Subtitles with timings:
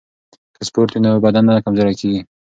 [0.55, 2.21] که سپورت وي نو بدن نه کمزوری کیږي.